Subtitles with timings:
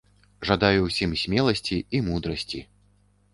[0.49, 2.65] Жадаю ўсім смеласці і мудрасці!